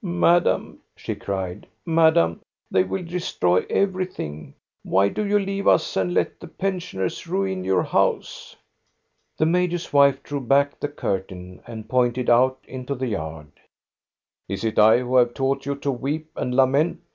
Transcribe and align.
"Madame," 0.03 0.79
she 0.97 1.13
cried, 1.13 1.67
madame, 1.85 2.41
they 2.71 2.83
will 2.83 3.03
destroy 3.03 3.63
everything. 3.69 4.51
Why 4.81 5.09
do 5.09 5.23
you 5.23 5.37
leave 5.37 5.67
us 5.67 5.95
and 5.95 6.11
let 6.11 6.39
the 6.39 6.47
pen 6.47 6.79
sioners 6.79 7.27
ruin 7.27 7.63
your 7.63 7.83
house?" 7.83 8.55
The 9.37 9.45
major's 9.45 9.93
wife 9.93 10.23
drew 10.23 10.41
back 10.41 10.79
the 10.79 10.87
curtain 10.87 11.61
and 11.67 11.87
pointed 11.87 12.31
out 12.31 12.57
into 12.67 12.95
the 12.95 13.09
yard." 13.09 13.51
Is 14.49 14.63
it 14.63 14.79
I 14.79 14.97
who 15.01 15.17
have 15.17 15.35
taught 15.35 15.67
you 15.67 15.75
to 15.75 15.91
weep 15.91 16.31
and 16.35 16.55
lament? 16.55 16.99